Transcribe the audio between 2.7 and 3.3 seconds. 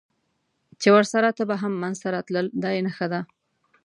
یې نښه ده.